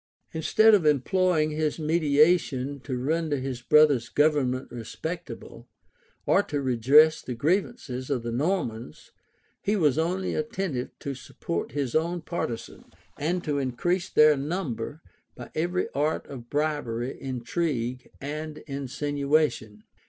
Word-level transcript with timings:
Instead 0.33 0.73
of 0.73 0.83
employing 0.83 1.51
his 1.51 1.77
mediation 1.77 2.79
to 2.79 2.97
render 2.97 3.37
his 3.37 3.61
brother's 3.61 4.09
government 4.09 4.71
respectable, 4.71 5.67
or 6.25 6.41
to 6.41 6.59
redress 6.59 7.21
the 7.21 7.35
grievances 7.35 8.09
of 8.09 8.23
the 8.23 8.31
Normans, 8.31 9.11
he 9.61 9.75
was 9.75 9.99
only 9.99 10.33
attentive 10.33 10.89
to 10.97 11.13
support 11.13 11.73
his 11.73 11.93
own 11.93 12.19
partisans, 12.19 12.91
and 13.15 13.43
to 13.43 13.59
increase 13.59 14.09
their 14.09 14.35
number 14.35 15.03
by 15.35 15.51
every 15.53 15.87
art 15.89 16.25
of 16.25 16.49
bribery, 16.49 17.15
intrigue, 17.21 18.09
and 18.19 18.57
insinuation. 18.65 19.83